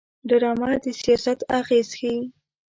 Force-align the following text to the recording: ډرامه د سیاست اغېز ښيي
ډرامه 0.29 0.69
د 0.83 0.85
سیاست 1.01 1.39
اغېز 1.59 1.89
ښيي 1.99 2.19